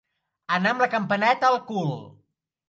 Anar 0.55 0.71
amb 0.75 0.83
la 0.83 0.87
campaneta 0.93 1.49
al 1.51 1.59
cul. 1.69 1.93